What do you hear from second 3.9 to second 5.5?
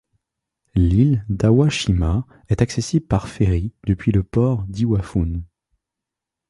le port d'Iwafune.